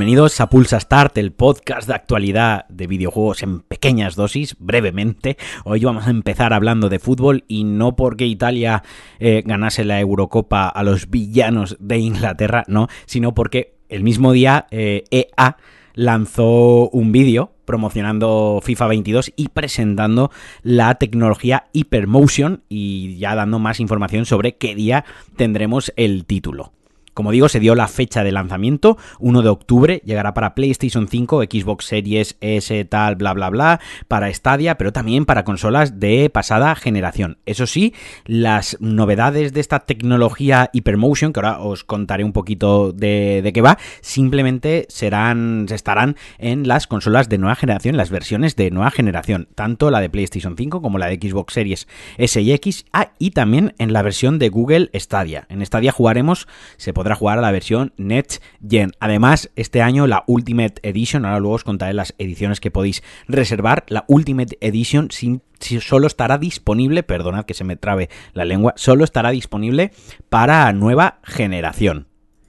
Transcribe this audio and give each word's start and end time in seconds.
Bienvenidos 0.00 0.40
a 0.40 0.48
Pulsa 0.48 0.80
Start, 0.80 1.18
el 1.18 1.30
podcast 1.30 1.86
de 1.86 1.92
actualidad 1.92 2.64
de 2.70 2.86
videojuegos 2.86 3.42
en 3.42 3.60
pequeñas 3.60 4.16
dosis, 4.16 4.56
brevemente. 4.58 5.36
Hoy 5.66 5.84
vamos 5.84 6.06
a 6.06 6.10
empezar 6.10 6.54
hablando 6.54 6.88
de 6.88 6.98
fútbol 6.98 7.44
y 7.48 7.64
no 7.64 7.96
porque 7.96 8.24
Italia 8.24 8.82
eh, 9.18 9.42
ganase 9.44 9.84
la 9.84 10.00
Eurocopa 10.00 10.68
a 10.68 10.82
los 10.84 11.10
villanos 11.10 11.76
de 11.80 11.98
Inglaterra, 11.98 12.64
no, 12.66 12.88
sino 13.04 13.34
porque 13.34 13.74
el 13.90 14.02
mismo 14.02 14.32
día 14.32 14.68
EA 14.70 14.78
eh, 14.80 15.04
e 15.10 15.54
lanzó 15.92 16.88
un 16.88 17.12
vídeo 17.12 17.52
promocionando 17.66 18.60
FIFA 18.62 18.86
22 18.86 19.32
y 19.36 19.48
presentando 19.48 20.30
la 20.62 20.94
tecnología 20.94 21.66
Hypermotion 21.74 22.62
y 22.70 23.18
ya 23.18 23.34
dando 23.34 23.58
más 23.58 23.80
información 23.80 24.24
sobre 24.24 24.56
qué 24.56 24.74
día 24.74 25.04
tendremos 25.36 25.92
el 25.96 26.24
título. 26.24 26.72
Como 27.20 27.32
digo, 27.32 27.50
se 27.50 27.60
dio 27.60 27.74
la 27.74 27.86
fecha 27.86 28.24
de 28.24 28.32
lanzamiento, 28.32 28.96
1 29.18 29.42
de 29.42 29.50
octubre, 29.50 30.00
llegará 30.06 30.32
para 30.32 30.54
PlayStation 30.54 31.06
5, 31.06 31.42
Xbox 31.42 31.84
Series 31.84 32.38
S, 32.40 32.82
tal, 32.86 33.16
bla, 33.16 33.34
bla, 33.34 33.50
bla, 33.50 33.78
para 34.08 34.32
Stadia, 34.32 34.78
pero 34.78 34.90
también 34.90 35.26
para 35.26 35.44
consolas 35.44 36.00
de 36.00 36.30
pasada 36.30 36.74
generación. 36.76 37.36
Eso 37.44 37.66
sí, 37.66 37.92
las 38.24 38.78
novedades 38.80 39.52
de 39.52 39.60
esta 39.60 39.80
tecnología 39.80 40.70
Hypermotion, 40.72 41.34
que 41.34 41.40
ahora 41.40 41.60
os 41.60 41.84
contaré 41.84 42.24
un 42.24 42.32
poquito 42.32 42.92
de, 42.92 43.42
de 43.44 43.52
qué 43.52 43.60
va, 43.60 43.76
simplemente 44.00 44.86
serán, 44.88 45.66
estarán 45.70 46.16
en 46.38 46.66
las 46.66 46.86
consolas 46.86 47.28
de 47.28 47.36
nueva 47.36 47.54
generación, 47.54 47.98
las 47.98 48.08
versiones 48.08 48.56
de 48.56 48.70
nueva 48.70 48.90
generación, 48.90 49.46
tanto 49.54 49.90
la 49.90 50.00
de 50.00 50.08
PlayStation 50.08 50.56
5 50.56 50.80
como 50.80 50.96
la 50.96 51.08
de 51.08 51.16
Xbox 51.16 51.52
Series 51.52 51.86
S 52.16 52.40
y 52.40 52.52
X, 52.52 52.86
ah, 52.94 53.12
y 53.18 53.32
también 53.32 53.74
en 53.76 53.92
la 53.92 54.00
versión 54.00 54.38
de 54.38 54.48
Google 54.48 54.88
Stadia. 54.94 55.44
En 55.50 55.60
Stadia 55.66 55.92
jugaremos, 55.92 56.48
se 56.78 56.94
podrá 56.94 57.09
jugar 57.14 57.38
a 57.38 57.42
la 57.42 57.52
versión 57.52 57.92
Next 57.96 58.42
Gen. 58.68 58.92
Además, 59.00 59.50
este 59.56 59.82
año 59.82 60.06
la 60.06 60.24
Ultimate 60.26 60.80
Edition, 60.82 61.24
ahora 61.24 61.40
luego 61.40 61.56
os 61.56 61.64
contaré 61.64 61.94
las 61.94 62.14
ediciones 62.18 62.60
que 62.60 62.70
podéis 62.70 63.02
reservar, 63.28 63.84
la 63.88 64.04
Ultimate 64.08 64.58
Edition 64.60 65.10
sin 65.10 65.42
solo 65.80 66.06
estará 66.06 66.38
disponible, 66.38 67.02
perdonad 67.02 67.44
que 67.44 67.54
se 67.54 67.64
me 67.64 67.76
trabe 67.76 68.08
la 68.32 68.44
lengua, 68.44 68.72
solo 68.76 69.04
estará 69.04 69.30
disponible 69.30 69.92
para 70.28 70.72
nueva 70.72 71.18
generación. 71.22 72.06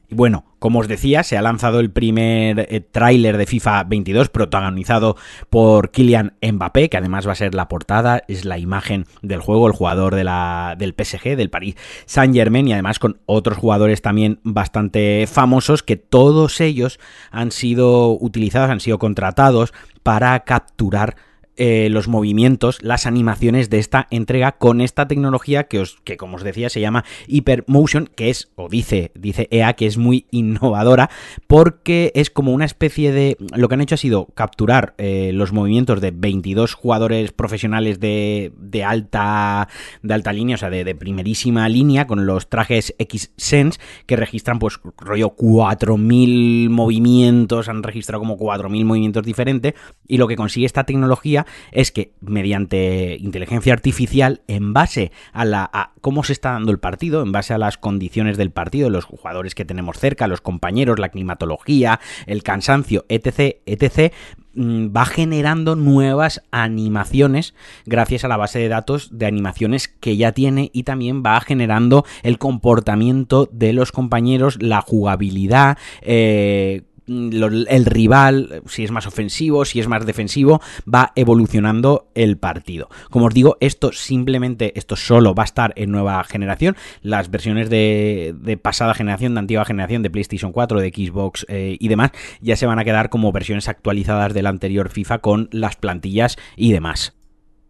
Y 0.10 0.16
bueno, 0.16 0.46
como 0.62 0.78
os 0.78 0.88
decía, 0.88 1.24
se 1.24 1.40
ha 1.40 1.42
lanzado 1.42 1.80
el 1.80 1.90
primer 1.90 2.68
eh, 2.70 2.82
tráiler 2.82 3.38
de 3.38 3.48
FIFA 3.48 3.84
22 3.86 4.30
protagonizado 4.30 5.18
por 5.50 5.90
Kylian 5.90 6.36
Mbappé, 6.40 6.88
que 6.88 6.98
además 6.98 7.28
va 7.28 7.32
a 7.32 7.36
ser 7.36 7.56
la 7.56 7.68
portada, 7.68 8.22
es 8.28 8.46
la 8.46 8.60
imagen 8.60 9.08
del 9.24 9.40
juego, 9.40 9.66
el 9.66 9.74
jugador 9.74 10.14
del 10.14 10.94
PSG, 10.96 11.36
del 11.36 11.50
Paris 11.50 11.78
Saint 12.06 12.36
Germain, 12.36 12.68
y 12.68 12.74
además 12.74 13.00
con 13.00 13.18
otros 13.26 13.58
jugadores 13.58 14.04
también 14.04 14.40
bastante 14.44 15.26
famosos, 15.26 15.82
que 15.82 15.98
todos 15.98 16.62
ellos 16.62 17.00
han 17.32 17.50
sido 17.50 18.12
utilizados, 18.12 18.70
han 18.70 18.82
sido 18.82 19.00
contratados 19.00 19.74
para 20.04 20.40
capturar 20.42 21.16
eh, 21.58 21.90
los 21.90 22.08
movimientos, 22.08 22.82
las 22.82 23.06
animaciones 23.06 23.70
de 23.70 23.80
esta 23.80 24.08
entrega 24.10 24.54
con 24.54 24.80
esta 24.82 25.08
tecnología 25.08 25.66
que, 25.66 25.80
os, 25.80 26.00
que 26.04 26.18
como 26.18 26.38
os 26.38 26.44
decía 26.44 26.70
se 26.70 26.80
llama 26.80 27.04
Hypermotion, 27.28 28.10
que 28.16 28.30
es, 28.30 28.52
o 28.56 28.70
dice, 28.70 29.12
dice 29.16 29.48
EA, 29.52 29.74
que 29.74 29.86
es 29.86 29.98
muy 29.98 30.26
innovadora, 30.32 31.10
porque 31.48 32.12
es 32.16 32.30
como 32.30 32.54
una 32.54 32.66
especie 32.66 33.12
de... 33.12 33.38
Lo 33.56 33.68
que 33.68 33.76
han 33.76 33.82
hecho 33.82 33.96
ha 33.96 33.98
sido 33.98 34.28
capturar 34.34 34.94
eh, 34.98 35.32
los 35.34 35.52
movimientos 35.52 36.00
de 36.00 36.12
22 36.12 36.74
jugadores 36.74 37.32
profesionales 37.32 38.00
de, 38.00 38.54
de, 38.58 38.84
alta, 38.84 39.68
de 40.02 40.14
alta 40.14 40.34
línea, 40.34 40.56
o 40.56 40.58
sea, 40.58 40.70
de, 40.70 40.84
de 40.84 40.96
primerísima 40.96 41.68
línea, 41.68 42.08
con 42.08 42.26
los 42.26 42.50
trajes 42.50 42.96
X-Sense, 42.98 43.80
que 44.06 44.16
registran 44.16 44.60
pues 44.60 44.80
rollo 44.98 45.36
4.000 45.36 46.70
movimientos, 46.70 47.68
han 47.68 47.84
registrado 47.84 48.20
como 48.20 48.38
4.000 48.38 48.86
movimientos 48.86 49.24
diferentes, 49.24 49.74
y 50.08 50.18
lo 50.18 50.28
que 50.28 50.36
consigue 50.36 50.66
esta 50.66 50.86
tecnología 50.86 51.41
es 51.72 51.92
que 51.92 52.12
mediante 52.22 53.18
inteligencia 53.20 53.74
artificial, 53.74 54.42
en 54.48 54.74
base 54.74 55.12
a, 55.34 55.46
la, 55.46 55.92
cómo 56.02 56.24
se 56.24 56.34
está 56.34 56.52
dando 56.52 56.72
el 56.72 56.80
partido, 56.80 57.22
en 57.22 57.32
base 57.32 57.54
a 57.54 57.58
las 57.58 57.78
condiciones 57.78 58.38
del 58.38 58.52
partido, 58.52 58.90
los 58.90 59.06
jugadores 59.06 59.56
que 59.56 59.66
tenemos 59.66 59.98
cerca, 59.98 60.28
los 60.28 60.42
compañeros, 60.42 61.00
la 61.00 61.10
climatología, 61.10 62.00
el 62.26 62.44
cansancio, 62.44 63.06
etc., 63.10 63.58
etc., 63.66 64.14
mm, 64.54 64.88
va 64.96 65.06
generando 65.06 65.76
nuevas 65.76 66.42
animaciones 66.52 67.54
gracias 67.86 68.24
a 68.24 68.28
la 68.28 68.38
base 68.38 68.60
de 68.60 68.68
datos 68.68 69.10
de 69.18 69.26
animaciones 69.26 69.88
que 69.88 70.18
ya 70.18 70.32
tiene 70.32 70.70
y 70.74 70.84
también 70.84 71.24
va 71.24 71.40
generando 71.42 72.06
el 72.24 72.38
comportamiento 72.38 73.50
de 73.52 73.74
los 73.74 73.92
compañeros, 73.92 74.62
la 74.62 74.82
jugabilidad, 74.82 75.78
eh, 76.02 76.84
el 77.12 77.86
rival, 77.86 78.64
si 78.68 78.84
es 78.84 78.92
más 78.92 79.08
ofensivo, 79.08 79.66
si 79.66 79.80
es 79.80 79.88
más 79.88 80.06
defensivo, 80.06 80.62
va 80.92 81.12
evolucionando 81.16 82.10
el 82.16 82.38
partido. 82.38 82.90
Como 83.10 83.26
os 83.26 83.34
digo, 83.34 83.58
esto 83.60 83.92
simplemente, 83.92 84.78
esto 84.78 84.96
solo 84.96 85.34
va 85.34 85.44
a 85.44 85.46
estar 85.46 85.74
en 85.76 85.92
nueva 85.92 86.24
generación. 86.24 86.76
Las 87.02 87.30
versiones 87.30 87.70
de, 87.70 88.60
pasada 88.62 88.94
generación, 88.94 89.34
de 89.34 89.40
antigua 89.40 89.66
generación, 89.66 90.04
de 90.04 90.10
PlayStation 90.10 90.52
4, 90.52 90.80
de 90.80 90.90
Xbox 90.90 91.46
eh, 91.50 91.78
y 91.80 91.88
demás, 91.88 92.12
ya 92.42 92.56
se 92.56 92.66
van 92.66 92.80
a 92.80 92.86
quedar 92.86 93.10
como 93.10 93.32
versiones 93.32 93.68
actualizadas 93.68 94.34
del 94.34 94.48
anterior 94.48 94.90
FIFA 94.90 95.20
con 95.20 95.50
las 95.52 95.76
plantillas 95.76 96.38
y 96.56 96.72
demás. 96.72 97.14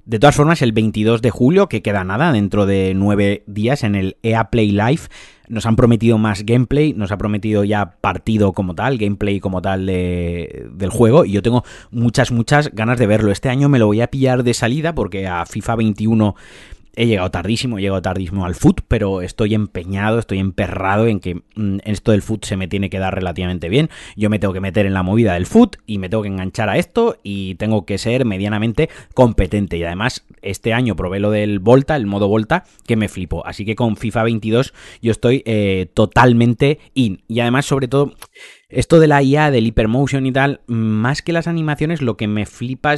De 0.06 0.18
todas 0.18 0.36
formas, 0.36 0.62
el 0.64 0.72
22 0.72 1.22
de 1.22 1.30
julio, 1.30 1.70
que 1.70 1.84
queda 1.84 2.04
nada, 2.04 2.32
dentro 2.32 2.66
de 2.66 2.94
nueve 2.96 3.44
días 3.46 3.84
en 3.84 3.96
el 3.96 4.18
EA 4.24 4.50
Play 4.50 4.72
Live, 4.72 5.04
nos 5.52 5.66
han 5.66 5.76
prometido 5.76 6.18
más 6.18 6.46
gameplay, 6.46 6.94
nos 6.94 7.12
ha 7.12 7.18
prometido 7.18 7.64
ya 7.64 7.98
partido 8.02 8.54
como 8.54 8.74
tal, 8.74 8.98
gameplay 8.98 9.40
como 9.40 9.62
tal 9.62 9.86
del 9.86 10.90
juego, 10.90 11.26
y 11.26 11.34
yo 11.34 11.42
tengo 11.42 11.64
muchas, 11.92 12.32
muchas 12.32 12.74
ganas 12.74 12.98
de 12.98 13.08
verlo. 13.08 13.32
Este 13.32 13.50
año 13.50 13.70
me 13.70 13.78
lo 13.78 13.88
voy 13.88 14.02
a 14.02 14.08
pillar 14.08 14.44
de 14.44 14.54
salida 14.54 14.96
porque 14.96 15.28
a 15.28 15.46
FIFA 15.46 15.76
21 15.76 16.36
he 16.96 17.08
llegado 17.08 17.32
tardísimo, 17.32 17.78
he 17.78 17.82
llegado 17.82 18.02
tardísimo 18.02 18.46
al 18.46 18.56
foot, 18.56 18.82
pero 18.88 19.22
estoy 19.22 19.54
empeñado, 19.54 20.20
estoy 20.20 20.40
emperrado 20.40 21.08
en 21.08 21.20
que 21.20 21.42
mm, 21.56 21.80
esto 21.84 22.12
del 22.12 22.22
foot 22.22 22.46
se 22.46 22.58
me 22.58 22.68
tiene 22.68 22.90
que 22.90 23.00
dar 23.00 23.16
relativamente 23.16 23.70
bien. 23.70 23.90
Yo 24.16 24.30
me 24.30 24.40
tengo 24.40 24.54
que 24.54 24.60
meter 24.60 24.86
en 24.86 24.94
la 24.94 25.04
movida 25.04 25.34
del 25.34 25.46
foot 25.46 25.78
y 25.86 25.98
me 25.98 26.10
tengo 26.10 26.24
que 26.24 26.30
enganchar 26.30 26.70
a 26.70 26.78
esto 26.78 27.18
y 27.24 27.56
tengo 27.56 27.86
que 27.86 27.98
ser 27.98 28.26
medianamente 28.26 28.90
competente. 29.14 29.78
Y 29.78 29.84
además, 29.84 30.26
este 30.42 30.74
año 30.74 30.96
probé 30.96 31.20
lo 31.20 31.32
del 31.32 31.60
Volta, 31.60 31.96
el 31.96 32.06
modo 32.06 32.28
Volta, 32.28 32.66
que 32.86 32.96
me 32.96 33.08
flipo. 33.08 33.46
Así 33.46 33.66
que 33.66 33.76
con 33.76 33.96
FIFA 33.96 34.24
22 34.24 34.74
yo 35.02 35.12
estoy 35.12 35.44
eh, 35.46 35.88
totalmente 35.94 36.80
in. 36.94 37.24
Y 37.28 37.40
además, 37.40 37.66
sobre 37.66 37.88
todo, 37.88 38.14
esto 38.70 39.00
de 39.00 39.08
la 39.08 39.22
IA, 39.22 39.52
del 39.52 39.68
Hypermotion 39.68 40.26
y 40.26 40.32
tal, 40.32 40.62
más 40.68 41.22
que 41.22 41.34
las 41.34 41.48
animaciones, 41.48 42.02
lo 42.02 42.18
que 42.18 42.28
me 42.28 42.46
flipa 42.46 42.96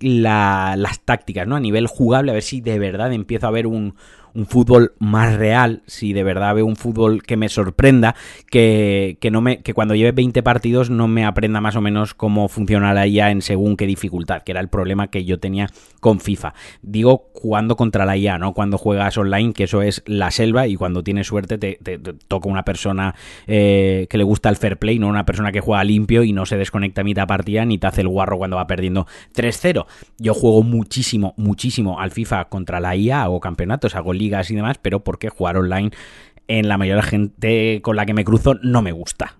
es 0.00 0.14
las 0.14 1.00
tácticas, 1.04 1.46
¿no? 1.46 1.56
A 1.56 1.60
nivel 1.60 1.86
jugable, 1.86 2.30
a 2.30 2.34
ver 2.34 2.42
si 2.42 2.60
de 2.60 2.78
verdad 2.78 3.12
empiezo 3.12 3.46
a 3.46 3.50
ver 3.50 3.66
un, 3.66 3.94
un 4.34 4.46
fútbol 4.46 4.92
más 4.98 5.36
real, 5.36 5.82
si 5.86 6.12
de 6.12 6.22
verdad 6.22 6.54
veo 6.54 6.66
un 6.66 6.76
fútbol 6.76 7.22
que 7.22 7.36
me 7.36 7.48
sorprenda, 7.48 8.14
que, 8.50 9.16
no 9.30 9.40
me, 9.40 9.62
que 9.62 9.74
cuando 9.74 9.94
lleve 9.94 10.12
20 10.12 10.42
partidos 10.42 10.90
no 10.90 11.08
me 11.08 11.24
aprenda 11.24 11.60
más 11.60 11.76
o 11.76 11.80
menos 11.80 12.14
cómo 12.14 12.48
funciona 12.48 12.94
la 12.94 13.06
IA 13.06 13.30
en 13.30 13.42
según 13.42 13.76
qué 13.76 13.86
dificultad, 13.86 14.42
que 14.42 14.52
era 14.52 14.60
el 14.60 14.68
problema 14.68 15.08
que 15.08 15.24
yo 15.24 15.38
tenía 15.38 15.68
con 16.00 16.20
FIFA. 16.20 16.54
Digo 16.82 17.30
jugando 17.34 17.76
contra 17.76 18.04
la 18.04 18.16
IA, 18.16 18.38
¿no? 18.38 18.52
Cuando 18.52 18.78
juegas 18.78 19.16
online, 19.18 19.52
que 19.52 19.64
eso 19.64 19.82
es 19.82 20.02
la 20.06 20.30
selva, 20.30 20.66
y 20.66 20.76
cuando 20.76 21.02
tienes 21.02 21.26
suerte 21.26 21.58
te, 21.58 21.78
toca 22.28 22.48
una 22.48 22.64
persona 22.64 23.14
eh, 23.46 24.06
que 24.10 24.18
le 24.18 24.24
gusta 24.24 24.48
el 24.48 24.56
fair 24.56 24.78
play, 24.78 24.98
no 24.98 25.08
una 25.08 25.24
persona 25.24 25.52
que 25.52 25.60
juega 25.60 25.84
limpio 25.84 26.22
y 26.22 26.32
no 26.32 26.46
se 26.46 26.56
desconecta 26.56 27.00
a 27.00 27.04
mitad 27.04 27.26
partida 27.26 27.64
ni 27.64 27.78
te 27.78 27.86
hace 27.86 28.02
el 28.02 28.08
guarro 28.08 28.38
cuando 28.38 28.56
va 28.56 28.66
perdiendo 28.66 29.06
3-0. 29.34 29.86
Yo 30.18 30.34
juego 30.34 30.62
muchísimo, 30.62 31.34
muchísimo 31.36 32.00
al 32.00 32.10
FIFA 32.10 32.46
contra 32.46 32.80
la 32.80 32.96
IA, 32.96 33.22
hago 33.22 33.40
campeonatos, 33.40 33.94
hago 33.94 34.12
ligas 34.20 34.50
y 34.50 34.54
demás, 34.54 34.78
pero 34.80 35.02
porque 35.02 35.28
jugar 35.28 35.56
online 35.56 35.90
en 36.46 36.68
la 36.68 36.78
mayoría 36.78 37.02
de 37.02 37.08
gente 37.08 37.80
con 37.82 37.96
la 37.96 38.06
que 38.06 38.14
me 38.14 38.24
cruzo 38.24 38.54
no 38.62 38.82
me 38.82 38.92
gusta. 38.92 39.39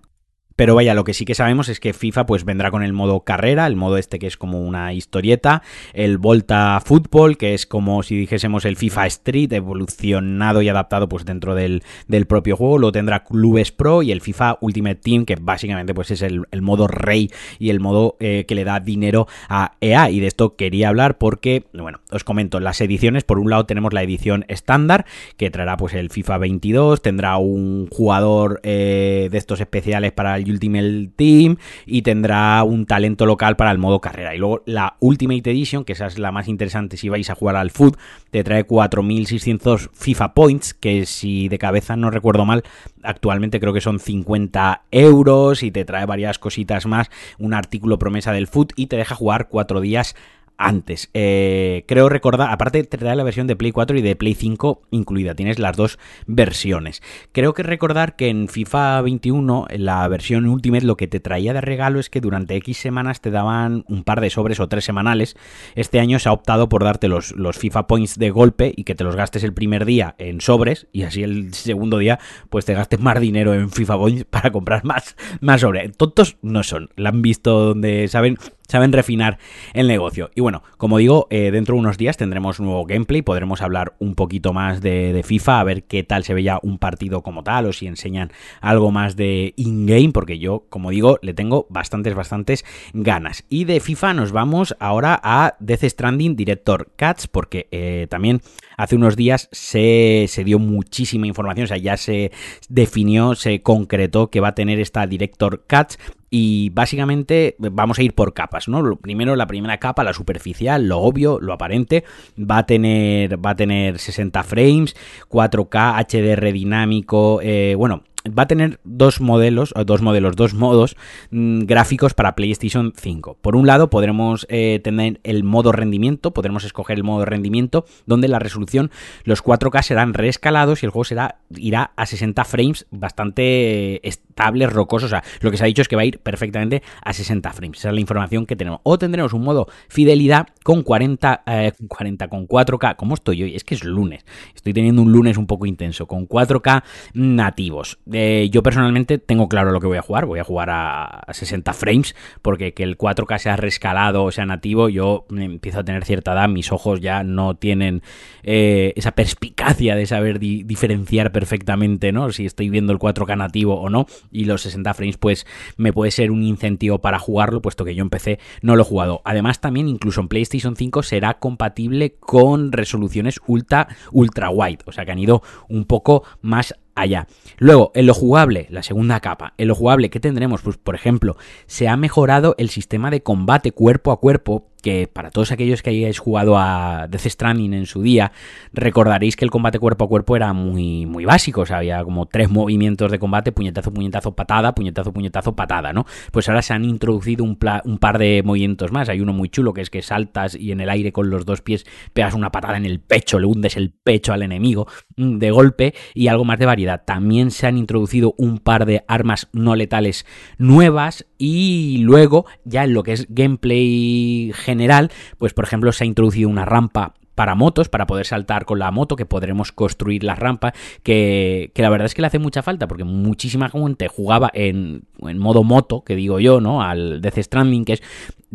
Pero 0.55 0.75
vaya, 0.75 0.93
lo 0.93 1.03
que 1.03 1.13
sí 1.13 1.25
que 1.25 1.35
sabemos 1.35 1.69
es 1.69 1.79
que 1.79 1.93
FIFA 1.93 2.25
pues 2.25 2.45
vendrá 2.45 2.71
con 2.71 2.83
el 2.83 2.93
modo 2.93 3.21
carrera, 3.21 3.67
el 3.67 3.75
modo 3.75 3.97
este 3.97 4.19
que 4.19 4.27
es 4.27 4.37
como 4.37 4.61
una 4.61 4.93
historieta, 4.93 5.61
el 5.93 6.17
Volta 6.17 6.81
Football, 6.83 7.37
que 7.37 7.53
es 7.53 7.65
como 7.65 8.03
si 8.03 8.15
dijésemos 8.15 8.65
el 8.65 8.75
FIFA 8.75 9.07
Street, 9.07 9.53
evolucionado 9.53 10.61
y 10.61 10.69
adaptado 10.69 11.07
pues 11.09 11.25
dentro 11.25 11.55
del, 11.55 11.83
propio 12.27 12.55
juego, 12.55 12.77
luego 12.77 12.91
tendrá 12.91 13.23
Clubes 13.23 13.71
Pro 13.71 14.03
y 14.03 14.11
el 14.11 14.21
FIFA 14.21 14.57
Ultimate 14.61 14.95
Team, 14.95 15.25
que 15.25 15.35
básicamente 15.35 15.93
pues 15.93 16.11
es 16.11 16.21
el, 16.21 16.45
modo 16.61 16.87
rey 16.87 17.31
y 17.57 17.69
el 17.69 17.79
modo 17.79 18.17
eh, 18.19 18.45
que 18.47 18.55
le 18.55 18.63
da 18.63 18.79
dinero 18.79 19.27
a 19.49 19.73
EA. 19.81 20.11
Y 20.11 20.19
de 20.19 20.27
esto 20.27 20.55
quería 20.55 20.89
hablar 20.89 21.17
porque, 21.17 21.65
bueno, 21.73 21.99
os 22.11 22.23
comento, 22.23 22.59
las 22.59 22.79
ediciones, 22.81 23.23
por 23.23 23.39
un 23.39 23.49
lado 23.49 23.65
tenemos 23.65 23.93
la 23.93 24.03
edición 24.03 24.45
estándar, 24.47 25.05
que 25.37 25.49
traerá 25.49 25.77
pues 25.77 25.93
el 25.93 26.09
FIFA 26.09 26.37
22, 26.37 27.01
tendrá 27.01 27.37
un 27.37 27.87
jugador 27.89 28.59
eh, 28.63 29.29
de 29.31 29.37
estos 29.37 29.59
especiales 29.59 30.11
para 30.11 30.37
el 30.37 30.50
Ultimate 30.51 31.09
Team 31.15 31.57
y 31.85 32.01
tendrá 32.01 32.63
un 32.63 32.85
talento 32.85 33.25
local 33.25 33.55
para 33.55 33.71
el 33.71 33.77
modo 33.77 33.99
carrera. 33.99 34.35
Y 34.35 34.37
luego 34.37 34.63
la 34.65 34.95
Ultimate 34.99 35.49
Edition, 35.49 35.83
que 35.83 35.93
esa 35.93 36.07
es 36.07 36.17
la 36.17 36.31
más 36.31 36.47
interesante 36.47 36.97
si 36.97 37.09
vais 37.09 37.29
a 37.29 37.35
jugar 37.35 37.55
al 37.55 37.71
foot, 37.71 37.97
te 38.29 38.43
trae 38.43 38.65
4.600 38.65 39.89
FIFA 39.93 40.33
Points, 40.33 40.73
que 40.73 41.05
si 41.05 41.49
de 41.49 41.57
cabeza 41.57 41.95
no 41.95 42.11
recuerdo 42.11 42.45
mal, 42.45 42.63
actualmente 43.03 43.59
creo 43.59 43.73
que 43.73 43.81
son 43.81 43.99
50 43.99 44.83
euros 44.91 45.63
y 45.63 45.71
te 45.71 45.85
trae 45.85 46.05
varias 46.05 46.39
cositas 46.39 46.85
más, 46.85 47.09
un 47.39 47.53
artículo 47.53 47.97
promesa 47.99 48.31
del 48.31 48.47
foot 48.47 48.73
y 48.75 48.87
te 48.87 48.97
deja 48.97 49.15
jugar 49.15 49.47
cuatro 49.49 49.81
días 49.81 50.15
antes. 50.61 51.09
Eh, 51.13 51.83
creo 51.87 52.09
recordar, 52.09 52.51
aparte 52.51 52.83
te 52.83 52.97
trae 52.97 53.15
la 53.15 53.23
versión 53.23 53.47
de 53.47 53.55
Play 53.55 53.71
4 53.71 53.97
y 53.97 54.01
de 54.01 54.15
Play 54.15 54.33
5 54.33 54.81
incluida, 54.91 55.35
tienes 55.35 55.59
las 55.59 55.75
dos 55.75 55.99
versiones. 56.27 57.01
Creo 57.31 57.53
que 57.53 57.63
recordar 57.63 58.15
que 58.15 58.29
en 58.29 58.47
FIFA 58.47 59.01
21, 59.01 59.67
en 59.69 59.85
la 59.85 60.07
versión 60.07 60.45
Ultimate, 60.47 60.85
lo 60.85 60.97
que 60.97 61.07
te 61.07 61.19
traía 61.19 61.53
de 61.53 61.61
regalo 61.61 61.99
es 61.99 62.09
que 62.09 62.21
durante 62.21 62.55
X 62.55 62.77
semanas 62.77 63.21
te 63.21 63.31
daban 63.31 63.83
un 63.87 64.03
par 64.03 64.21
de 64.21 64.29
sobres 64.29 64.59
o 64.59 64.67
tres 64.67 64.85
semanales. 64.85 65.35
Este 65.75 65.99
año 65.99 66.19
se 66.19 66.29
ha 66.29 66.33
optado 66.33 66.69
por 66.69 66.83
darte 66.83 67.07
los, 67.07 67.31
los 67.35 67.57
FIFA 67.57 67.87
Points 67.87 68.17
de 68.17 68.29
golpe 68.29 68.73
y 68.75 68.83
que 68.83 68.95
te 68.95 69.03
los 69.03 69.15
gastes 69.15 69.43
el 69.43 69.53
primer 69.53 69.85
día 69.85 70.15
en 70.17 70.41
sobres 70.41 70.87
y 70.91 71.03
así 71.03 71.23
el 71.23 71.53
segundo 71.53 71.97
día 71.97 72.19
pues 72.49 72.65
te 72.65 72.73
gastes 72.73 72.99
más 72.99 73.19
dinero 73.19 73.53
en 73.53 73.69
FIFA 73.69 73.97
Points 73.97 74.25
para 74.25 74.51
comprar 74.51 74.83
más, 74.85 75.15
más 75.39 75.61
sobres. 75.61 75.95
Tontos 75.97 76.37
no 76.41 76.63
son, 76.63 76.89
la 76.95 77.09
han 77.09 77.21
visto 77.21 77.65
donde 77.65 78.07
saben 78.07 78.37
saben 78.71 78.93
refinar 78.93 79.37
el 79.73 79.87
negocio. 79.87 80.31
Y 80.33 80.41
bueno, 80.41 80.63
como 80.77 80.97
digo, 80.97 81.27
eh, 81.29 81.51
dentro 81.51 81.75
de 81.75 81.81
unos 81.81 81.97
días 81.97 82.17
tendremos 82.17 82.59
un 82.59 82.67
nuevo 82.67 82.85
gameplay, 82.85 83.21
podremos 83.21 83.61
hablar 83.61 83.93
un 83.99 84.15
poquito 84.15 84.53
más 84.53 84.81
de, 84.81 85.21
FIFA, 85.23 85.59
a 85.59 85.63
ver 85.63 85.83
qué 85.83 86.03
tal 86.03 86.23
se 86.23 86.33
veía 86.33 86.59
un 86.63 86.79
partido 86.79 87.21
como 87.21 87.43
tal, 87.43 87.65
o 87.65 87.73
si 87.73 87.85
enseñan 87.85 88.31
algo 88.61 88.89
más 88.91 89.15
de 89.15 89.53
in-game, 89.57 90.11
porque 90.13 90.39
yo, 90.39 90.65
como 90.69 90.89
digo, 90.89 91.19
le 91.21 91.33
tengo 91.33 91.67
bastantes, 91.69 92.15
bastantes 92.15 92.65
ganas. 92.93 93.43
Y 93.49 93.65
de 93.65 93.79
FIFA 93.79 94.13
nos 94.13 94.31
vamos 94.31 94.75
ahora 94.79 95.19
a 95.21 95.55
Death 95.59 95.83
Stranding 95.83 96.35
Director 96.35 96.91
Cats, 96.95 97.27
porque 97.27 97.67
eh, 97.71 98.07
también 98.09 98.41
hace 98.77 98.95
unos 98.95 99.17
días 99.17 99.49
se, 99.51 100.25
se, 100.29 100.43
dio 100.43 100.59
muchísima 100.59 101.27
información, 101.27 101.65
o 101.65 101.67
sea, 101.67 101.77
ya 101.77 101.97
se 101.97 102.31
definió, 102.69 103.35
se 103.35 103.61
concretó 103.61 104.29
que 104.29 104.39
va 104.39 104.49
a 104.49 104.55
tener 104.55 104.79
esta 104.79 105.05
Director 105.05 105.65
Cats 105.67 105.99
y 106.33 106.69
básicamente 106.69 107.57
vamos 107.59 107.99
a 107.99 108.03
ir 108.03 108.15
por 108.15 108.33
capas, 108.33 108.69
¿no? 108.69 108.95
Primero 108.95 109.35
la 109.35 109.47
primera 109.47 109.77
capa, 109.79 110.05
la 110.05 110.13
superficial, 110.13 110.87
lo 110.87 110.99
obvio, 110.99 111.39
lo 111.41 111.51
aparente, 111.51 112.05
va 112.39 112.59
a 112.59 112.65
tener, 112.65 113.37
va 113.45 113.51
a 113.51 113.55
tener 113.55 113.99
60 113.99 114.41
frames, 114.43 114.95
4K, 115.29 116.05
HDR 116.07 116.53
dinámico, 116.53 117.41
eh, 117.43 117.75
bueno, 117.75 118.03
va 118.27 118.43
a 118.43 118.47
tener 118.47 118.79
dos 118.83 119.21
modelos, 119.21 119.73
dos 119.85 120.01
modelos, 120.01 120.35
dos 120.35 120.53
modos 120.53 120.95
mm, 121.31 121.61
gráficos 121.61 122.13
para 122.13 122.35
PlayStation 122.35 122.93
5. 122.95 123.37
Por 123.41 123.55
un 123.55 123.67
lado, 123.67 123.89
podremos 123.89 124.45
eh, 124.49 124.79
tener 124.83 125.19
el 125.23 125.43
modo 125.43 125.71
rendimiento, 125.71 126.31
podremos 126.31 126.63
escoger 126.63 126.97
el 126.97 127.03
modo 127.03 127.25
rendimiento, 127.25 127.85
donde 128.05 128.27
la 128.27 128.39
resolución, 128.39 128.91
los 129.23 129.43
4K 129.43 129.81
serán 129.81 130.13
reescalados 130.13 130.83
y 130.83 130.85
el 130.85 130.91
juego 130.91 131.05
será, 131.05 131.39
irá 131.55 131.91
a 131.95 132.05
60 132.05 132.43
frames 132.45 132.85
bastante 132.91 134.07
estables, 134.07 134.71
rocosos. 134.71 135.07
O 135.07 135.09
sea, 135.09 135.23
lo 135.41 135.51
que 135.51 135.57
se 135.57 135.63
ha 135.63 135.67
dicho 135.67 135.81
es 135.81 135.87
que 135.87 135.95
va 135.95 136.03
a 136.03 136.05
ir 136.05 136.19
perfectamente 136.19 136.83
a 137.03 137.13
60 137.13 137.51
frames. 137.53 137.79
Esa 137.79 137.89
es 137.89 137.95
la 137.95 138.01
información 138.01 138.45
que 138.45 138.55
tenemos. 138.55 138.79
O 138.83 138.97
tendremos 138.97 139.33
un 139.33 139.43
modo 139.43 139.67
fidelidad 139.87 140.47
con 140.63 140.83
40, 140.83 141.43
40 141.87 142.25
eh, 142.25 142.29
con 142.29 142.47
4K. 142.47 142.95
¿Cómo 142.95 143.15
estoy 143.15 143.43
hoy? 143.43 143.55
Es 143.55 143.63
que 143.63 143.75
es 143.75 143.83
lunes. 143.83 144.25
Estoy 144.55 144.73
teniendo 144.73 145.01
un 145.01 145.11
lunes 145.11 145.37
un 145.37 145.47
poco 145.47 145.65
intenso, 145.65 146.07
con 146.07 146.27
4K 146.27 146.83
nativos. 147.13 147.99
Eh, 148.11 148.49
yo 148.51 148.63
personalmente 148.63 149.17
tengo 149.17 149.47
claro 149.47 149.71
lo 149.71 149.79
que 149.79 149.87
voy 149.87 149.97
a 149.97 150.01
jugar. 150.01 150.25
Voy 150.25 150.39
a 150.39 150.43
jugar 150.43 150.69
a, 150.71 151.23
60 151.31 151.73
frames, 151.73 152.15
porque 152.41 152.73
que 152.73 152.83
el 152.83 152.97
4K 152.97 153.37
sea 153.39 153.55
rescalado 153.55 154.23
o 154.23 154.31
sea 154.31 154.45
nativo, 154.45 154.89
yo 154.89 155.25
empiezo 155.31 155.79
a 155.79 155.83
tener 155.83 156.03
cierta 156.03 156.33
edad, 156.33 156.49
mis 156.49 156.71
ojos 156.71 156.99
ya 156.99 157.23
no 157.23 157.55
tienen 157.55 158.01
eh, 158.43 158.93
esa 158.95 159.11
perspicacia 159.11 159.95
de 159.95 160.05
saber 160.05 160.39
diferenciar 160.39 161.31
perfectamente, 161.31 162.11
¿no? 162.11 162.31
Si 162.31 162.45
estoy 162.45 162.69
viendo 162.69 162.91
el 162.93 162.99
4K 162.99 163.37
nativo 163.37 163.79
o 163.79 163.89
no. 163.89 164.07
Y 164.31 164.45
los 164.45 164.61
60 164.63 164.93
frames, 164.93 165.17
pues 165.17 165.45
me 165.77 165.93
puede 165.93 166.11
ser 166.11 166.31
un 166.31 166.43
incentivo 166.43 166.99
para 166.99 167.19
jugarlo, 167.19 167.61
puesto 167.61 167.85
que 167.85 167.95
yo 167.95 168.01
empecé, 168.01 168.39
no 168.61 168.75
lo 168.75 168.83
he 168.83 168.85
jugado. 168.85 169.21
Además, 169.25 169.61
también 169.61 169.87
incluso 169.87 170.21
en 170.21 170.27
PlayStation 170.27 170.75
5 170.75 171.03
será 171.03 171.35
compatible 171.35 172.15
con 172.19 172.71
resoluciones 172.71 173.39
ultra, 173.47 173.87
ultra 174.11 174.49
wide. 174.49 174.79
O 174.85 174.91
sea 174.91 175.05
que 175.05 175.11
han 175.11 175.19
ido 175.19 175.41
un 175.69 175.85
poco 175.85 176.23
más 176.41 176.75
allá. 176.95 177.27
Luego, 177.57 177.91
en 177.95 178.05
lo 178.05 178.13
jugable, 178.13 178.67
la 178.69 178.83
segunda 178.83 179.19
capa, 179.19 179.53
en 179.57 179.67
lo 179.67 179.75
jugable, 179.75 180.09
¿qué 180.09 180.19
tendremos? 180.19 180.61
Pues, 180.61 180.77
por 180.77 180.95
ejemplo, 180.95 181.37
se 181.65 181.87
ha 181.87 181.97
mejorado 181.97 182.55
el 182.57 182.69
sistema 182.69 183.11
de 183.11 183.23
combate 183.23 183.71
cuerpo 183.71 184.11
a 184.11 184.19
cuerpo 184.19 184.70
que 184.81 185.07
para 185.07 185.31
todos 185.31 185.51
aquellos 185.51 185.81
que 185.81 185.91
hayáis 185.91 186.19
jugado 186.19 186.57
a 186.57 187.07
Death 187.09 187.27
Stranding 187.27 187.73
en 187.73 187.85
su 187.85 188.01
día, 188.01 188.31
recordaréis 188.73 189.35
que 189.35 189.45
el 189.45 189.51
combate 189.51 189.79
cuerpo 189.79 190.05
a 190.05 190.07
cuerpo 190.07 190.35
era 190.35 190.53
muy, 190.53 191.05
muy 191.05 191.25
básico, 191.25 191.61
o 191.61 191.65
sea, 191.65 191.77
había 191.77 192.03
como 192.03 192.25
tres 192.25 192.49
movimientos 192.49 193.11
de 193.11 193.19
combate, 193.19 193.51
puñetazo, 193.51 193.93
puñetazo, 193.93 194.35
patada, 194.35 194.73
puñetazo, 194.73 195.13
puñetazo, 195.13 195.55
patada, 195.55 195.93
¿no? 195.93 196.05
Pues 196.31 196.49
ahora 196.49 196.61
se 196.61 196.73
han 196.73 196.85
introducido 196.85 197.43
un, 197.43 197.57
un 197.85 197.97
par 197.97 198.17
de 198.17 198.41
movimientos 198.43 198.91
más, 198.91 199.09
hay 199.09 199.21
uno 199.21 199.33
muy 199.33 199.49
chulo 199.49 199.73
que 199.73 199.81
es 199.81 199.89
que 199.89 200.01
saltas 200.01 200.55
y 200.55 200.71
en 200.71 200.81
el 200.81 200.89
aire 200.89 201.11
con 201.11 201.29
los 201.29 201.45
dos 201.45 201.61
pies 201.61 201.85
pegas 202.13 202.33
una 202.33 202.51
patada 202.51 202.77
en 202.77 202.85
el 202.85 202.99
pecho, 202.99 203.39
le 203.39 203.47
hundes 203.47 203.77
el 203.77 203.91
pecho 203.91 204.33
al 204.33 204.41
enemigo 204.41 204.87
mm, 205.17 205.37
de 205.37 205.51
golpe 205.51 205.93
y 206.13 206.27
algo 206.27 206.45
más 206.45 206.59
de 206.59 206.65
variedad. 206.65 207.03
También 207.05 207.51
se 207.51 207.67
han 207.67 207.77
introducido 207.77 208.33
un 208.37 208.59
par 208.59 208.85
de 208.85 209.03
armas 209.07 209.47
no 209.53 209.75
letales 209.75 210.25
nuevas 210.57 211.25
y 211.37 211.99
luego 211.99 212.45
ya 212.65 212.83
en 212.83 212.93
lo 212.93 213.03
que 213.03 213.13
es 213.13 213.27
gameplay 213.29 214.51
general, 214.71 215.11
pues 215.37 215.53
por 215.53 215.65
ejemplo 215.65 215.91
se 215.91 216.03
ha 216.03 216.07
introducido 216.07 216.49
una 216.49 216.65
rampa 216.65 217.13
para 217.35 217.55
motos, 217.55 217.89
para 217.89 218.07
poder 218.07 218.25
saltar 218.25 218.65
con 218.65 218.79
la 218.79 218.91
moto, 218.91 219.15
que 219.15 219.25
podremos 219.25 219.71
construir 219.71 220.23
la 220.23 220.35
rampa, 220.35 220.73
que, 221.03 221.71
que, 221.73 221.81
la 221.81 221.89
verdad 221.89 222.05
es 222.05 222.13
que 222.13 222.21
le 222.21 222.27
hace 222.27 222.39
mucha 222.39 222.61
falta, 222.61 222.87
porque 222.87 223.03
muchísima 223.03 223.69
gente 223.69 224.07
jugaba 224.07 224.49
en, 224.53 225.03
en 225.19 225.37
modo 225.37 225.63
moto, 225.63 226.03
que 226.03 226.15
digo 226.15 226.39
yo, 226.39 226.61
¿no? 226.61 226.81
Al 226.81 227.21
Death 227.21 227.39
Stranding, 227.39 227.85
que 227.85 227.93
es 227.93 228.03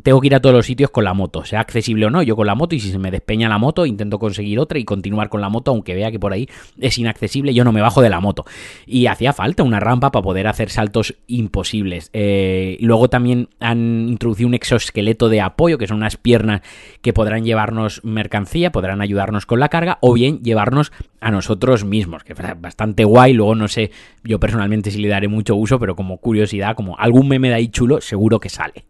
tengo 0.02 0.20
que 0.20 0.26
ir 0.26 0.34
a 0.34 0.40
todos 0.40 0.54
los 0.54 0.66
sitios 0.66 0.90
con 0.90 1.04
la 1.04 1.14
moto, 1.14 1.44
sea 1.44 1.60
accesible 1.60 2.06
o 2.06 2.10
no, 2.10 2.22
yo 2.22 2.36
con 2.36 2.46
la 2.46 2.54
moto 2.54 2.74
y 2.74 2.80
si 2.80 2.90
se 2.90 2.98
me 2.98 3.10
despeña 3.10 3.48
la 3.48 3.58
moto 3.58 3.86
intento 3.86 4.18
conseguir 4.18 4.58
otra 4.58 4.78
y 4.78 4.84
continuar 4.84 5.28
con 5.28 5.40
la 5.40 5.48
moto, 5.48 5.70
aunque 5.70 5.94
vea 5.94 6.10
que 6.10 6.18
por 6.18 6.32
ahí 6.32 6.48
es 6.78 6.98
inaccesible, 6.98 7.54
yo 7.54 7.64
no 7.64 7.72
me 7.72 7.80
bajo 7.80 8.02
de 8.02 8.10
la 8.10 8.20
moto. 8.20 8.44
Y 8.86 9.06
hacía 9.06 9.32
falta 9.32 9.62
una 9.62 9.80
rampa 9.80 10.12
para 10.12 10.22
poder 10.22 10.48
hacer 10.48 10.70
saltos 10.70 11.14
imposibles. 11.26 12.10
Eh, 12.12 12.76
luego 12.80 13.08
también 13.08 13.48
han 13.58 14.08
introducido 14.08 14.48
un 14.48 14.54
exoesqueleto 14.54 15.28
de 15.28 15.40
apoyo, 15.40 15.78
que 15.78 15.86
son 15.86 15.98
unas 15.98 16.16
piernas 16.16 16.60
que 17.00 17.12
podrán 17.12 17.44
llevarnos 17.44 18.04
mercancía, 18.04 18.72
podrán 18.76 19.00
ayudarnos 19.00 19.46
con 19.46 19.58
la 19.58 19.70
carga 19.70 19.96
o 20.02 20.12
bien 20.12 20.42
llevarnos 20.42 20.92
a 21.18 21.30
nosotros 21.30 21.86
mismos, 21.86 22.24
que 22.24 22.34
es 22.34 22.38
bastante 22.60 23.04
guay, 23.04 23.32
luego 23.32 23.54
no 23.54 23.68
sé 23.68 23.90
yo 24.22 24.38
personalmente 24.38 24.90
si 24.90 24.98
le 24.98 25.08
daré 25.08 25.28
mucho 25.28 25.56
uso, 25.56 25.78
pero 25.78 25.96
como 25.96 26.18
curiosidad, 26.18 26.76
como 26.76 26.98
algún 26.98 27.26
meme 27.26 27.48
de 27.48 27.54
ahí 27.54 27.68
chulo, 27.68 28.02
seguro 28.02 28.38
que 28.38 28.50
sale. 28.50 28.84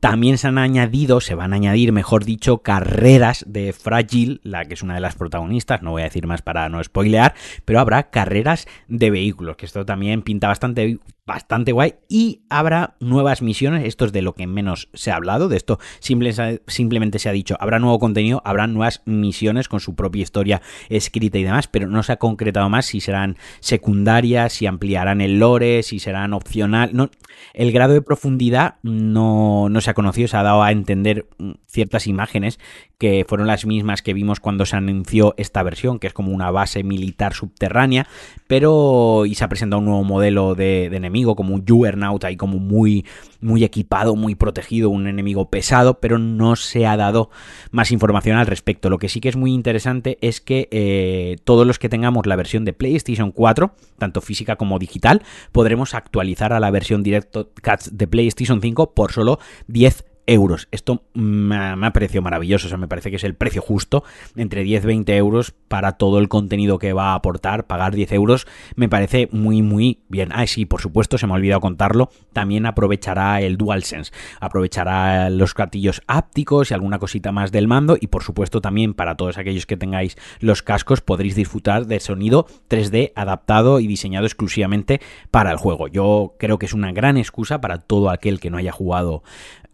También 0.00 0.38
se 0.38 0.48
han 0.48 0.56
añadido, 0.56 1.20
se 1.20 1.34
van 1.34 1.52
a 1.52 1.56
añadir, 1.56 1.92
mejor 1.92 2.24
dicho, 2.24 2.62
carreras 2.62 3.44
de 3.46 3.74
Fragile, 3.74 4.40
la 4.44 4.64
que 4.64 4.72
es 4.72 4.82
una 4.82 4.94
de 4.94 5.00
las 5.00 5.14
protagonistas, 5.14 5.82
no 5.82 5.90
voy 5.90 6.00
a 6.00 6.06
decir 6.06 6.26
más 6.26 6.40
para 6.40 6.70
no 6.70 6.82
spoilear, 6.82 7.34
pero 7.66 7.80
habrá 7.80 8.08
carreras 8.08 8.66
de 8.86 9.10
vehículos, 9.10 9.56
que 9.56 9.66
esto 9.66 9.84
también 9.84 10.22
pinta 10.22 10.48
bastante, 10.48 11.00
bastante 11.28 11.72
guay, 11.72 11.96
y 12.08 12.40
habrá 12.48 12.96
nuevas 13.00 13.42
misiones, 13.42 13.84
esto 13.84 14.06
es 14.06 14.12
de 14.12 14.22
lo 14.22 14.34
que 14.34 14.46
menos 14.46 14.88
se 14.94 15.10
ha 15.10 15.16
hablado, 15.16 15.50
de 15.50 15.58
esto 15.58 15.78
simplemente 16.00 17.18
se 17.18 17.28
ha 17.28 17.32
dicho, 17.32 17.54
habrá 17.60 17.78
nuevo 17.78 17.98
contenido, 17.98 18.40
habrá 18.46 18.66
nuevas 18.66 19.02
misiones 19.04 19.68
con 19.68 19.78
su 19.78 19.94
propia 19.94 20.22
historia 20.22 20.62
escrita 20.88 21.36
y 21.36 21.44
demás, 21.44 21.68
pero 21.68 21.86
no 21.86 22.02
se 22.02 22.12
ha 22.12 22.16
concretado 22.16 22.70
más 22.70 22.86
si 22.86 23.02
serán 23.02 23.36
secundarias, 23.60 24.54
si 24.54 24.66
ampliarán 24.66 25.20
el 25.20 25.38
lore, 25.38 25.82
si 25.82 25.98
serán 25.98 26.32
opcional, 26.32 26.90
no, 26.94 27.10
el 27.52 27.72
grado 27.72 27.92
de 27.92 28.00
profundidad 28.00 28.76
no, 28.82 29.68
no 29.68 29.80
se 29.82 29.90
ha 29.90 29.94
conocido, 29.94 30.28
se 30.28 30.36
ha 30.38 30.42
dado 30.42 30.62
a 30.62 30.72
entender 30.72 31.28
mm, 31.36 31.52
ciertas 31.66 32.06
imágenes 32.06 32.58
que 32.98 33.24
fueron 33.28 33.46
las 33.46 33.64
mismas 33.64 34.02
que 34.02 34.12
vimos 34.12 34.40
cuando 34.40 34.66
se 34.66 34.74
anunció 34.74 35.34
esta 35.36 35.62
versión, 35.62 36.00
que 36.00 36.08
es 36.08 36.12
como 36.12 36.32
una 36.32 36.50
base 36.50 36.82
militar 36.82 37.32
subterránea, 37.32 38.08
pero 38.48 39.24
y 39.24 39.36
se 39.36 39.44
ha 39.44 39.48
presentado 39.48 39.78
un 39.78 39.86
nuevo 39.86 40.02
modelo 40.02 40.56
de, 40.56 40.86
enemigo, 40.86 41.36
como 41.36 41.54
un 41.54 41.64
Juggernaut 41.64 42.24
ahí 42.24 42.36
como 42.36 42.58
muy, 42.58 43.06
muy 43.40 43.62
equipado, 43.62 44.16
muy 44.16 44.34
protegido, 44.34 44.90
un 44.90 45.06
enemigo 45.06 45.48
pesado, 45.48 46.00
pero 46.00 46.18
no 46.18 46.56
se 46.56 46.86
ha 46.86 46.96
dado 46.96 47.30
más 47.70 47.92
información 47.92 48.36
al 48.36 48.48
respecto. 48.48 48.90
Lo 48.90 48.98
que 48.98 49.08
sí 49.08 49.20
que 49.20 49.28
es 49.28 49.36
muy 49.36 49.54
interesante 49.54 50.18
es 50.20 50.40
que 50.40 50.68
eh, 50.72 51.36
todos 51.44 51.66
los 51.68 51.78
que 51.78 51.88
tengamos 51.88 52.26
la 52.26 52.34
versión 52.34 52.64
de 52.64 52.72
PlayStation 52.72 53.30
4, 53.30 53.70
tanto 53.98 54.20
física 54.20 54.56
como 54.56 54.80
digital, 54.80 55.22
podremos 55.52 55.94
actualizar 55.94 56.52
a 56.52 56.58
la 56.58 56.72
versión 56.72 57.04
Directo 57.04 57.52
Cats 57.62 57.96
de 57.96 58.08
PlayStation 58.08 58.60
5 58.60 58.92
por 58.92 59.12
solo 59.12 59.38
10 59.68 60.07
euros. 60.28 60.68
Esto 60.70 61.02
me 61.14 61.56
ha, 61.56 61.74
me 61.74 61.90
parecido 61.90 62.22
maravilloso, 62.22 62.66
o 62.66 62.68
sea, 62.68 62.78
me 62.78 62.86
parece 62.86 63.10
que 63.10 63.16
es 63.16 63.24
el 63.24 63.34
precio 63.34 63.62
justo, 63.62 64.04
entre 64.36 64.64
10-20 64.64 65.10
euros 65.16 65.54
para 65.68 65.92
todo 65.92 66.18
el 66.18 66.28
contenido 66.28 66.78
que 66.78 66.92
va 66.92 67.12
a 67.12 67.14
aportar, 67.14 67.66
pagar 67.66 67.94
10 67.94 68.12
euros 68.12 68.46
me 68.74 68.88
parece 68.88 69.28
muy 69.32 69.62
muy 69.62 70.00
bien. 70.08 70.30
Ah, 70.32 70.46
sí, 70.46 70.64
por 70.64 70.80
supuesto, 70.80 71.18
se 71.18 71.26
me 71.26 71.32
ha 71.32 71.36
olvidado 71.36 71.60
contarlo, 71.60 72.10
también 72.32 72.66
aprovechará 72.66 73.40
el 73.40 73.56
DualSense, 73.56 74.12
aprovechará 74.40 75.30
los 75.30 75.54
gatillos 75.54 76.02
ápticos 76.06 76.70
y 76.70 76.74
alguna 76.74 76.98
cosita 76.98 77.32
más 77.32 77.52
del 77.52 77.68
mando 77.68 77.96
y 78.00 78.08
por 78.08 78.22
supuesto 78.22 78.60
también 78.60 78.94
para 78.94 79.16
todos 79.16 79.38
aquellos 79.38 79.66
que 79.66 79.76
tengáis 79.76 80.16
los 80.40 80.62
cascos 80.62 81.00
podréis 81.00 81.34
disfrutar 81.34 81.86
de 81.86 82.00
sonido 82.00 82.46
3D 82.68 83.12
adaptado 83.14 83.80
y 83.80 83.86
diseñado 83.86 84.26
exclusivamente 84.26 85.00
para 85.30 85.50
el 85.50 85.56
juego. 85.56 85.88
Yo 85.88 86.34
creo 86.38 86.58
que 86.58 86.66
es 86.66 86.72
una 86.72 86.92
gran 86.92 87.16
excusa 87.16 87.60
para 87.60 87.78
todo 87.78 88.10
aquel 88.10 88.40
que 88.40 88.50
no 88.50 88.58
haya 88.58 88.72
jugado 88.72 89.22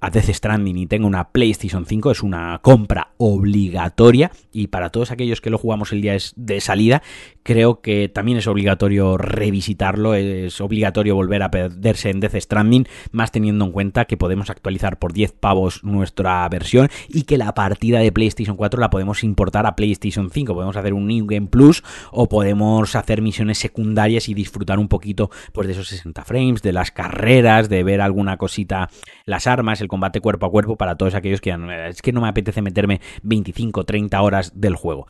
a 0.05 0.11
Death 0.11 0.35
Stranding 0.35 0.77
y 0.77 0.87
tenga 0.87 1.07
una 1.07 1.31
PlayStation 1.31 1.87
5 1.87 2.11
es 2.11 2.23
una 2.23 2.59
compra 2.61 3.13
obligatoria 3.17 4.31
y 4.53 4.67
para 4.67 4.91
todos 4.91 5.11
aquellos 5.11 5.41
que 5.41 5.49
lo 5.49 5.57
jugamos 5.57 5.84
el 5.93 6.03
día 6.03 6.17
de 6.37 6.61
salida 6.61 7.03
creo 7.45 7.81
que 7.81 8.09
también 8.09 8.39
es 8.39 8.49
obligatorio 8.49 9.17
revisitarlo, 9.17 10.15
es 10.15 10.61
obligatorio 10.61 11.15
volver 11.15 11.43
a 11.43 11.51
perderse 11.51 12.11
en 12.11 12.19
Death 12.19 12.37
Stranding, 12.37 12.89
más 13.13 13.31
teniendo 13.31 13.65
en 13.67 13.73
cuenta 13.73 14.07
que 14.07 14.17
podemos 14.17 14.51
actualizar 14.51 14.99
por 14.99 15.13
10 15.13 15.33
pavos 15.33 15.85
nuestra 15.85 16.49
versión 16.49 16.89
y 17.09 17.23
que 17.23 17.39
la 17.39 17.55
partida 17.55 18.01
de 18.01 18.11
PlayStation 18.11 18.57
4 18.57 18.81
la 18.81 18.91
podemos 18.91 19.23
importar 19.23 19.67
a 19.67 19.77
PlayStation 19.77 20.31
5, 20.31 20.55
podemos 20.55 20.77
hacer 20.77 20.95
un 20.95 21.07
New 21.07 21.27
Game 21.27 21.47
Plus 21.47 21.85
o 22.11 22.29
podemos 22.29 22.97
hacer 22.97 23.21
misiones 23.21 23.59
secundarias 23.59 24.29
y 24.29 24.35
disfrutar 24.35 24.79
un 24.79 24.89
poquito 24.89 25.31
pues 25.53 25.67
de 25.67 25.75
esos 25.75 25.89
60 25.89 26.25
frames, 26.25 26.63
de 26.63 26.73
las 26.73 26.91
carreras, 26.91 27.69
de 27.69 27.85
ver 27.85 28.01
alguna 28.01 28.39
cosita, 28.39 28.89
las 29.27 29.47
armas, 29.47 29.83
el 29.83 29.89
combate 29.89 30.21
cuerpo 30.21 30.47
a 30.47 30.51
cuerpo 30.51 30.77
para 30.77 30.97
todos 30.97 31.15
aquellos 31.15 31.43
que 31.43 31.55
es 31.89 32.01
que 32.01 32.13
no 32.13 32.23
me 32.23 32.29
apetece 32.29 32.63
meterme 32.63 33.03
25, 33.23 33.85
30 33.85 34.23
horas 34.23 34.53
del 34.55 34.77
juego. 34.77 35.07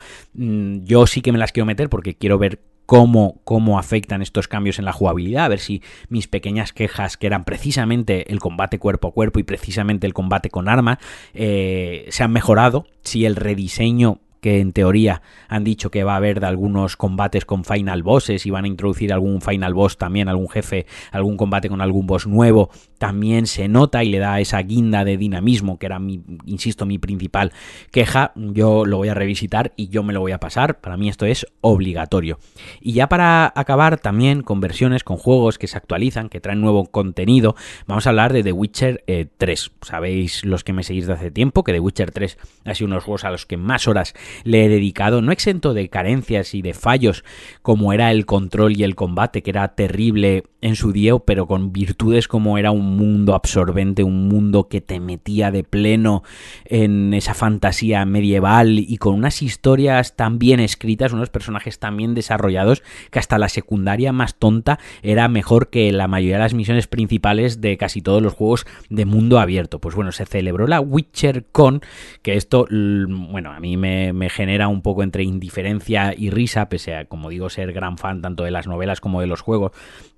Mm, 0.64 0.85
yo 0.85 1.06
sí 1.06 1.21
que 1.21 1.33
me 1.33 1.38
las 1.38 1.52
quiero 1.52 1.66
meter 1.66 1.88
porque 1.88 2.14
quiero 2.14 2.38
ver 2.38 2.61
cómo, 2.87 3.40
cómo 3.44 3.78
afectan 3.78 4.23
estos 4.23 4.49
cambios 4.49 4.78
en 4.78 4.85
la 4.85 4.92
jugabilidad, 4.92 5.47
a 5.47 5.49
ver 5.49 5.61
si 5.61 5.83
mis 6.09 6.28
pequeñas 6.28 6.73
quejas, 6.73 7.16
que 7.16 7.26
eran 7.26 7.44
precisamente 7.44 8.30
el 8.30 8.40
combate 8.40 8.78
cuerpo 8.78 9.09
a 9.09 9.12
cuerpo 9.12 9.38
y 9.38 9.42
precisamente 9.42 10.06
el 10.06 10.14
combate 10.14 10.50
con 10.50 10.68
arma, 10.68 10.99
eh, 11.33 12.06
se 12.11 12.23
han 12.23 12.33
mejorado, 12.33 12.87
si 13.02 13.25
el 13.25 13.37
rediseño 13.37 14.21
que 14.44 14.61
en 14.61 14.73
teoría 14.73 15.23
han 15.49 15.64
dicho 15.64 15.90
que 15.90 16.04
va 16.04 16.12
a 16.12 16.16
haber 16.16 16.38
de 16.38 16.47
algunos 16.47 16.99
combates 16.99 17.47
con 17.47 17.64
final 17.64 18.02
bosses 18.02 18.44
y 18.44 18.50
van 18.50 18.66
a 18.66 18.68
introducir 18.68 19.11
algún 19.11 19.40
final 19.40 19.73
boss 19.73 19.97
también, 19.97 20.28
algún 20.28 20.50
jefe, 20.50 20.85
algún 21.12 21.38
combate 21.38 21.71
con 21.71 21.80
algún 21.80 22.06
boss 22.06 22.26
nuevo, 22.26 22.68
también 23.04 23.46
se 23.46 23.68
nota 23.68 24.02
y 24.02 24.08
le 24.08 24.18
da 24.18 24.40
esa 24.40 24.62
guinda 24.62 25.04
de 25.04 25.18
dinamismo 25.18 25.78
que 25.78 25.84
era 25.84 25.99
mi, 25.99 26.23
insisto, 26.46 26.87
mi 26.87 26.99
principal 26.99 27.52
queja. 27.90 28.32
Yo 28.34 28.87
lo 28.87 28.96
voy 28.96 29.11
a 29.11 29.14
revisitar 29.14 29.75
y 29.76 29.88
yo 29.88 30.02
me 30.02 30.14
lo 30.14 30.20
voy 30.20 30.32
a 30.32 30.40
pasar. 30.40 30.80
Para 30.80 30.96
mí 30.96 31.11
esto 31.11 31.26
es 31.26 31.46
obligatorio. 31.61 32.38
Y 32.80 32.94
ya 32.94 33.11
para 33.11 33.52
acabar 33.54 33.99
también 33.99 34.42
con 34.42 34.62
versiones, 34.62 35.04
con 35.04 35.18
juegos 35.18 35.58
que 35.58 35.66
se 35.66 35.76
actualizan, 35.76 36.30
que 36.30 36.40
traen 36.40 36.62
nuevo 36.62 36.87
contenido, 36.87 37.56
vamos 37.87 38.06
a 38.06 38.08
hablar 38.08 38.32
de 38.32 38.42
The 38.42 38.52
Witcher 38.52 39.04
3. 39.37 39.66
Eh, 39.66 39.70
Sabéis 39.82 40.42
los 40.46 40.64
que 40.64 40.73
me 40.73 40.82
seguís 40.82 41.06
de 41.06 41.12
hace 41.12 41.30
tiempo 41.30 41.62
que 41.62 41.75
The 41.75 41.80
Witcher 41.80 42.11
3 42.11 42.38
ha 42.64 42.75
sido 42.75 42.87
uno 42.87 42.94
de 42.94 42.96
los 42.96 43.04
juegos 43.04 43.25
a 43.25 43.30
los 43.30 43.44
que 43.44 43.58
más 43.58 43.87
horas 43.87 44.14
le 44.44 44.64
he 44.64 44.68
dedicado, 44.70 45.20
no 45.20 45.30
exento 45.30 45.75
de 45.75 45.90
carencias 45.90 46.54
y 46.54 46.62
de 46.62 46.73
fallos 46.73 47.23
como 47.61 47.92
era 47.92 48.11
el 48.11 48.25
control 48.25 48.78
y 48.78 48.82
el 48.82 48.94
combate, 48.94 49.42
que 49.42 49.50
era 49.50 49.75
terrible 49.75 50.44
en 50.64 50.76
su 50.76 50.92
día, 50.92 51.16
pero 51.18 51.47
con 51.47 51.73
virtudes 51.73 52.26
como 52.26 52.59
era 52.59 52.71
un 52.71 52.97
mundo 52.97 53.35
absorbente, 53.35 54.02
un 54.02 54.28
mundo 54.28 54.68
que 54.68 54.80
te 54.80 54.99
metía 54.99 55.50
de 55.50 55.62
pleno 55.62 56.23
en 56.64 57.14
esa 57.14 57.35
fantasía 57.35 58.04
medieval 58.04 58.78
y 58.78 58.97
con 58.97 59.14
unas 59.14 59.42
historias 59.42 60.16
tan 60.16 60.38
bien 60.38 60.61
escritas, 60.61 61.12
unos 61.12 61.30
personajes 61.30 61.78
tan 61.78 61.97
bien 61.97 62.14
desarrollados, 62.14 62.83
que 63.11 63.18
hasta 63.18 63.38
la 63.38 63.49
secundaria 63.49 64.12
más 64.12 64.37
tonta 64.37 64.78
era 65.02 65.28
mejor 65.28 65.71
que 65.71 65.92
la 65.92 66.09
mayoría 66.09 66.37
de 66.37 66.42
las 66.42 66.54
misiones 66.54 66.87
principales 66.87 67.61
de 67.61 67.76
casi 67.76 68.02
todos 68.02 68.23
los 68.23 68.33
juegos 68.33 68.66
de 68.88 69.04
mundo 69.04 69.38
abierto. 69.38 69.80
Pues 69.80 69.94
bueno, 69.94 70.12
se 70.12 70.26
celebró 70.26 70.66
la 70.66 70.80
Witcher 70.80 71.44
Con, 71.52 71.83
que 72.23 72.35
esto, 72.37 72.66
bueno, 72.71 73.52
a 73.52 73.61
mí 73.61 73.76
me 73.76 74.14
me 74.14 74.30
genera 74.30 74.68
un 74.68 74.80
poco 74.80 75.02
entre 75.02 75.25
indiferencia 75.25 76.14
y 76.16 76.30
risa, 76.30 76.71
pese 76.71 76.94
a, 76.94 77.04
como 77.04 77.28
digo, 77.28 77.50
ser 77.50 77.73
gran 77.73 77.99
fan 77.99 78.23
tanto 78.23 78.44
de 78.44 78.50
las 78.50 78.66
novelas 78.66 79.00
como 79.00 79.21
de 79.21 79.26
los 79.26 79.42
juegos, 79.42 79.73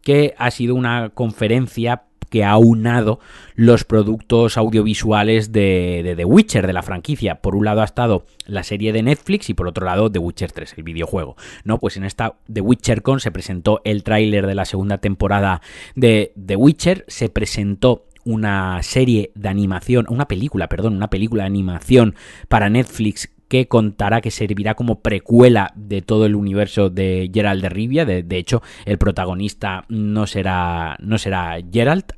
que 0.06 0.36
ha 0.38 0.52
sido 0.52 0.76
una 0.76 1.10
conferencia 1.10 2.04
que 2.30 2.44
ha 2.44 2.56
unado 2.58 3.18
los 3.56 3.82
productos 3.82 4.56
audiovisuales 4.56 5.50
de, 5.50 6.14
The 6.16 6.24
Witcher, 6.24 6.64
de 6.64 6.72
la 6.72 6.84
franquicia. 6.84 7.40
Por 7.40 7.56
un 7.56 7.64
lado 7.64 7.80
ha 7.80 7.84
estado 7.84 8.24
la 8.46 8.62
serie 8.62 8.92
de 8.92 9.02
Netflix 9.02 9.50
y 9.50 9.54
por 9.54 9.66
otro 9.66 9.84
lado 9.84 10.08
The 10.08 10.20
Witcher 10.20 10.52
3, 10.52 10.74
el 10.76 10.84
videojuego. 10.84 11.34
¿No? 11.64 11.78
Pues 11.78 11.96
en 11.96 12.04
esta 12.04 12.36
The 12.52 12.60
Witcher 12.60 13.02
Con 13.02 13.18
se 13.18 13.32
presentó 13.32 13.80
el 13.82 14.04
tráiler 14.04 14.46
de 14.46 14.54
la 14.54 14.64
segunda 14.64 14.98
temporada 14.98 15.60
de 15.96 16.32
The 16.46 16.54
Witcher, 16.54 17.04
se 17.08 17.28
presentó 17.28 18.06
una 18.22 18.80
serie 18.84 19.32
de 19.34 19.48
animación, 19.48 20.06
una 20.08 20.28
película, 20.28 20.68
perdón, 20.68 20.94
una 20.94 21.10
película 21.10 21.42
de 21.42 21.48
animación 21.48 22.14
para 22.48 22.70
Netflix 22.70 23.28
que 23.48 23.68
contará, 23.68 24.20
que 24.20 24.30
servirá 24.30 24.74
como 24.74 25.00
precuela 25.00 25.72
de 25.76 26.02
todo 26.02 26.26
el 26.26 26.34
universo 26.34 26.90
de 26.90 27.30
Geralt 27.32 27.62
de 27.62 27.68
Rivia. 27.68 28.04
De, 28.04 28.24
hecho, 28.36 28.62
el 28.84 28.98
protagonista 28.98 29.84
no 29.88 30.26
será, 30.26 30.96
no 31.00 31.18
será 31.18 31.58
Geralt, 31.72 32.12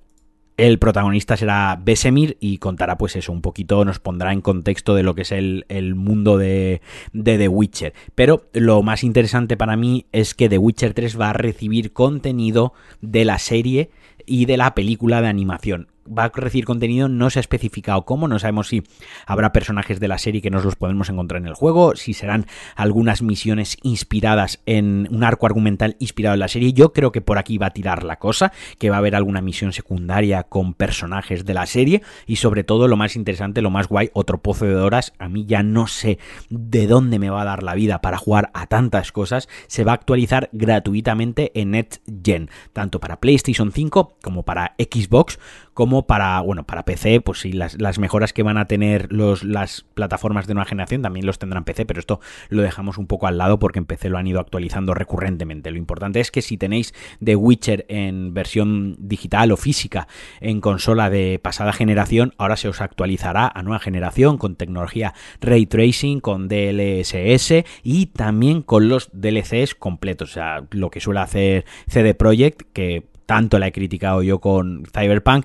el 0.57 0.81
protagonista 0.81 1.37
será 1.37 1.81
Besemir 1.81 2.37
y 2.41 2.59
contará 2.59 2.99
pues 2.99 3.15
eso, 3.15 3.31
un 3.31 3.43
poquito 3.43 3.85
nos 3.85 4.01
pondrá 4.01 4.33
en 4.33 4.41
contexto 4.41 4.97
de 4.97 5.05
lo 5.05 5.15
que 5.15 5.23
es 5.23 5.31
el, 5.31 5.65
el, 5.69 5.95
mundo 5.95 6.37
de, 6.37 6.83
de 7.13 7.39
The 7.39 7.47
Witcher. 7.47 7.95
Pero 8.17 8.49
lo 8.53 8.83
más 8.83 9.05
interesante 9.05 9.57
para 9.57 9.77
mí 9.77 10.07
es 10.11 10.35
que 10.35 10.49
The 10.49 10.59
Witcher 10.59 10.95
3 10.95 11.21
va 11.21 11.31
a 11.31 11.35
recibir 11.35 11.93
contenido 11.93 12.73
de 13.01 13.25
la 13.25 13.39
serie 13.39 13.91
y 14.27 14.47
de 14.47 14.57
la 14.57 14.75
película 14.75 15.23
de 15.23 15.29
animación 15.29 15.89
va 16.17 16.25
a 16.25 16.33
recibir 16.35 16.65
contenido, 16.65 17.09
no 17.09 17.31
se 17.31 17.39
ha 17.39 17.41
especificado 17.41 18.05
cómo, 18.05 18.29
no 18.29 18.39
sabemos 18.39 18.69
si 18.69 18.83
habrá 19.27 19.53
personajes 19.53 20.01
de 20.01 20.09
la 20.09 20.19
serie 20.19 20.43
que 20.43 20.51
nos 20.51 20.65
los 20.65 20.77
podemos 20.77 21.09
encontrar 21.09 21.41
en 21.41 21.49
el 21.49 21.55
juego, 21.55 21.97
si 21.97 22.15
serán 22.15 22.47
algunas 22.77 23.23
misiones 23.23 23.77
inspiradas 23.83 24.61
en 24.67 25.09
un 25.11 25.25
arco 25.25 25.47
argumental 25.47 25.97
inspirado 25.99 26.35
en 26.35 26.41
la 26.41 26.49
serie. 26.49 26.73
Yo 26.73 26.93
creo 26.93 27.13
que 27.13 27.21
por 27.21 27.39
aquí 27.39 27.59
va 27.59 27.67
a 27.67 27.71
tirar 27.71 28.05
la 28.05 28.17
cosa, 28.17 28.53
que 28.79 28.91
va 28.91 28.97
a 28.97 28.99
haber 28.99 29.15
alguna 29.15 29.41
misión 29.41 29.73
secundaria 29.73 30.45
con 30.45 30.75
personajes 30.75 31.45
de 31.45 31.55
la 31.55 31.67
serie 31.67 32.03
y 32.27 32.37
sobre 32.37 32.65
todo 32.65 32.89
lo 32.89 32.97
más 32.97 33.17
interesante, 33.17 33.63
lo 33.63 33.71
más 33.71 33.89
guay, 33.89 34.11
otro 34.13 34.39
pozo 34.39 34.67
de 34.67 34.77
horas. 34.77 35.13
A 35.19 35.29
mí 35.29 35.47
ya 35.47 35.63
no 35.63 35.87
sé 35.87 36.19
de 36.51 36.87
dónde 36.87 37.19
me 37.19 37.31
va 37.31 37.43
a 37.43 37.47
dar 37.47 37.63
la 37.63 37.75
vida 37.75 38.01
para 38.01 38.19
jugar 38.19 38.51
a 38.55 38.67
tantas 38.67 39.13
cosas. 39.13 39.49
Se 39.67 39.85
va 39.85 39.93
a 39.93 39.97
actualizar 39.97 40.49
gratuitamente 40.53 41.53
en 41.55 41.73
NetGen, 41.73 42.51
tanto 42.73 43.01
para 43.01 43.21
PlayStation 43.21 43.73
5 43.73 44.17
como 44.23 44.43
para 44.45 44.75
Xbox 44.79 45.39
como 45.79 45.98
para, 46.07 46.41
bueno, 46.41 46.65
para 46.65 46.85
PC, 46.85 47.21
pues 47.21 47.41
sí, 47.41 47.53
las, 47.53 47.99
mejoras 47.99 48.33
que 48.33 48.43
van 48.43 48.59
a 48.59 48.67
tener 48.67 49.13
los, 49.13 49.43
las 49.43 49.85
plataformas 49.95 50.47
de 50.47 50.55
nueva 50.55 50.69
generación 50.69 51.03
también 51.03 51.27
los 51.27 51.39
tendrán 51.39 51.65
PC, 51.65 51.87
pero 51.87 52.01
esto 52.01 52.21
lo 52.49 52.63
dejamos 52.63 52.99
un 52.99 53.07
poco 53.07 53.27
al 53.27 53.39
lado 53.39 53.59
porque 53.59 53.79
en 53.79 53.87
PC 53.87 54.09
lo 54.09 54.19
han 54.19 54.27
ido 54.27 54.41
actualizando 54.41 54.95
recurrentemente. 54.95 55.71
Lo 55.71 55.79
importante 55.79 56.21
es 56.21 56.31
que 56.31 56.43
si 56.43 56.57
tenéis 56.57 56.95
The 57.23 57.37
Witcher 57.37 57.87
en 57.89 58.35
versión 58.35 58.97
digital 58.99 59.53
o 59.53 59.57
física 59.57 60.09
en 60.41 60.61
consola 60.61 61.11
de 61.11 61.41
pasada 61.43 61.73
generación, 61.73 62.35
ahora 62.39 62.57
se 62.57 62.69
os 62.69 62.81
actualizará 62.81 63.51
a 63.53 63.63
nueva 63.63 63.79
generación 63.79 64.39
con 64.39 64.57
tecnología 64.57 65.15
ray 65.41 65.67
tracing, 65.67 66.21
con 66.21 66.49
DLSS 66.49 67.65
y 67.83 68.07
también 68.07 68.63
con 68.63 68.89
los 68.89 69.11
DLCs 69.13 69.75
completos, 69.75 70.31
o 70.31 70.35
sea, 70.35 70.65
lo 70.71 70.91
que 70.91 71.01
suele 71.01 71.21
hacer 71.21 71.65
CD 71.89 72.15
Projekt, 72.15 72.63
que 72.73 73.07
tanto 73.29 73.59
la 73.59 73.67
he 73.67 73.73
criticado 73.73 74.23
yo 74.23 74.41
con 74.41 74.85
Cyberpunk, 74.87 75.45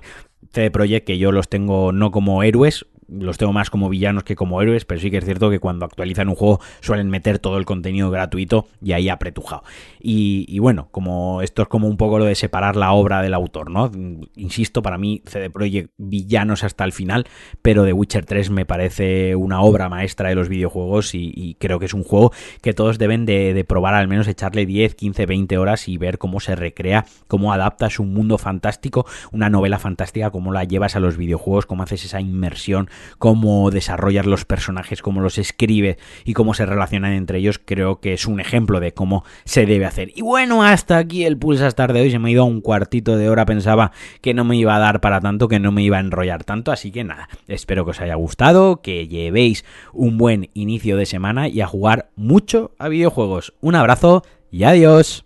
CD 0.54 0.70
Projekt, 0.70 1.06
que 1.06 1.18
yo 1.18 1.32
los 1.32 1.48
tengo 1.48 1.92
no 1.92 2.10
como 2.10 2.42
héroes, 2.42 2.86
los 3.08 3.38
tengo 3.38 3.52
más 3.52 3.70
como 3.70 3.88
villanos 3.88 4.24
que 4.24 4.36
como 4.36 4.60
héroes, 4.60 4.84
pero 4.84 5.00
sí 5.00 5.10
que 5.10 5.18
es 5.18 5.24
cierto 5.24 5.50
que 5.50 5.58
cuando 5.58 5.84
actualizan 5.84 6.28
un 6.28 6.34
juego 6.34 6.60
suelen 6.80 7.10
meter 7.10 7.38
todo 7.38 7.58
el 7.58 7.64
contenido 7.64 8.10
gratuito 8.10 8.66
y 8.82 8.92
ahí 8.92 9.08
apretujado. 9.08 9.62
Y, 10.00 10.58
bueno, 10.58 10.88
como 10.90 11.40
esto 11.42 11.62
es 11.62 11.68
como 11.68 11.88
un 11.88 11.96
poco 11.96 12.18
lo 12.18 12.26
de 12.26 12.34
separar 12.34 12.76
la 12.76 12.92
obra 12.92 13.22
del 13.22 13.34
autor, 13.34 13.70
¿no? 13.70 13.90
Insisto, 14.36 14.82
para 14.82 14.98
mí 14.98 15.22
CD 15.26 15.48
Projekt 15.50 15.92
villanos 15.96 16.62
hasta 16.62 16.84
el 16.84 16.92
final, 16.92 17.26
pero 17.62 17.84
The 17.84 17.92
Witcher 17.92 18.24
3 18.24 18.50
me 18.50 18.66
parece 18.66 19.34
una 19.34 19.62
obra 19.62 19.88
maestra 19.88 20.28
de 20.28 20.34
los 20.34 20.48
videojuegos 20.48 21.14
y, 21.14 21.56
creo 21.58 21.78
que 21.78 21.86
es 21.86 21.94
un 21.94 22.04
juego 22.04 22.32
que 22.60 22.74
todos 22.74 22.98
deben 22.98 23.24
de, 23.26 23.54
de, 23.54 23.64
probar, 23.64 23.94
al 23.94 24.08
menos 24.08 24.28
echarle 24.28 24.66
10, 24.66 24.94
15, 24.94 25.26
20 25.26 25.58
horas 25.58 25.88
y 25.88 25.96
ver 25.96 26.18
cómo 26.18 26.40
se 26.40 26.54
recrea, 26.54 27.06
cómo 27.28 27.52
adaptas 27.52 27.98
un 27.98 28.12
mundo 28.12 28.38
fantástico, 28.38 29.06
una 29.32 29.48
novela 29.48 29.78
fantástica, 29.78 30.30
cómo 30.30 30.52
la 30.52 30.64
llevas 30.64 30.96
a 30.96 31.00
los 31.00 31.16
videojuegos, 31.16 31.66
cómo 31.66 31.82
haces 31.82 32.04
esa 32.04 32.20
inmersión 32.20 32.88
cómo 33.18 33.70
desarrollar 33.70 34.26
los 34.26 34.44
personajes, 34.44 35.02
cómo 35.02 35.20
los 35.20 35.38
escribe 35.38 35.98
y 36.24 36.32
cómo 36.32 36.54
se 36.54 36.66
relacionan 36.66 37.12
entre 37.12 37.38
ellos, 37.38 37.60
creo 37.62 38.00
que 38.00 38.12
es 38.14 38.26
un 38.26 38.40
ejemplo 38.40 38.80
de 38.80 38.92
cómo 38.92 39.24
se 39.44 39.66
debe 39.66 39.86
hacer. 39.86 40.12
Y 40.14 40.22
bueno, 40.22 40.62
hasta 40.64 40.98
aquí 40.98 41.24
el 41.24 41.36
Pulsar 41.36 41.74
de 41.92 42.00
hoy, 42.00 42.10
se 42.10 42.18
me 42.18 42.28
ha 42.28 42.32
ido 42.32 42.42
a 42.42 42.46
un 42.46 42.60
cuartito 42.60 43.16
de 43.16 43.28
hora, 43.28 43.46
pensaba 43.46 43.92
que 44.20 44.34
no 44.34 44.44
me 44.44 44.56
iba 44.56 44.76
a 44.76 44.78
dar 44.78 45.00
para 45.00 45.20
tanto, 45.20 45.48
que 45.48 45.58
no 45.58 45.72
me 45.72 45.82
iba 45.82 45.96
a 45.96 46.00
enrollar 46.00 46.44
tanto, 46.44 46.72
así 46.72 46.90
que 46.90 47.04
nada, 47.04 47.28
espero 47.48 47.84
que 47.84 47.90
os 47.92 48.00
haya 48.00 48.14
gustado, 48.14 48.80
que 48.80 49.08
llevéis 49.08 49.64
un 49.92 50.18
buen 50.18 50.50
inicio 50.54 50.96
de 50.96 51.06
semana 51.06 51.48
y 51.48 51.60
a 51.60 51.66
jugar 51.66 52.10
mucho 52.16 52.72
a 52.78 52.88
videojuegos. 52.88 53.54
Un 53.60 53.74
abrazo 53.74 54.22
y 54.50 54.64
adiós. 54.64 55.24